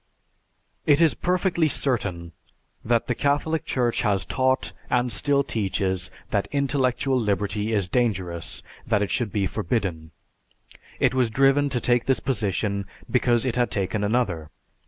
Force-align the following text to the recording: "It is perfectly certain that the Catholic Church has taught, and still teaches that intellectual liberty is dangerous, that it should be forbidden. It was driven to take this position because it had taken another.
"It 0.87 0.99
is 0.99 1.13
perfectly 1.13 1.67
certain 1.67 2.31
that 2.83 3.05
the 3.05 3.13
Catholic 3.13 3.65
Church 3.65 4.01
has 4.01 4.25
taught, 4.25 4.71
and 4.89 5.11
still 5.11 5.43
teaches 5.43 6.09
that 6.31 6.47
intellectual 6.51 7.19
liberty 7.19 7.71
is 7.71 7.87
dangerous, 7.87 8.63
that 8.87 9.03
it 9.03 9.11
should 9.11 9.31
be 9.31 9.45
forbidden. 9.45 10.09
It 10.99 11.13
was 11.13 11.29
driven 11.29 11.69
to 11.69 11.79
take 11.79 12.05
this 12.07 12.19
position 12.19 12.87
because 13.11 13.45
it 13.45 13.57
had 13.57 13.69
taken 13.69 14.03
another. 14.03 14.49